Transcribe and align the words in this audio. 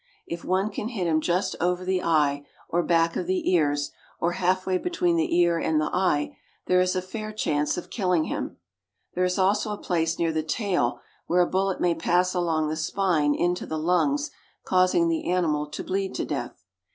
If 0.25 0.43
one 0.43 0.71
can 0.71 0.87
hit 0.87 1.05
him 1.05 1.21
just 1.21 1.55
over 1.61 1.85
the 1.85 2.01
eye 2.01 2.43
or 2.67 2.81
back 2.81 3.15
of 3.15 3.27
the 3.27 3.53
ears, 3.53 3.91
or 4.19 4.31
halfway 4.31 4.79
between 4.79 5.15
the 5.15 5.37
ear 5.39 5.59
and 5.59 5.79
the 5.79 5.91
eye, 5.93 6.35
there 6.65 6.81
is 6.81 6.95
a 6.95 7.03
fair 7.03 7.31
chance 7.31 7.77
of 7.77 7.91
killing 7.91 8.23
him; 8.23 8.57
there 9.13 9.25
is 9.25 9.37
also 9.37 9.69
a 9.71 9.77
place 9.77 10.17
near 10.17 10.33
the 10.33 10.41
tail 10.41 11.01
where 11.27 11.41
a 11.43 11.47
bullet 11.47 11.79
may 11.79 11.93
pass 11.93 12.33
along 12.33 12.67
the 12.67 12.75
spine 12.77 13.35
into 13.35 13.67
the 13.67 13.77
lungs, 13.77 14.31
causing 14.65 15.07
the 15.07 15.29
animal 15.29 15.67
to 15.67 15.83
bleed 15.83 16.15
to 16.15 16.25
death. 16.25 16.65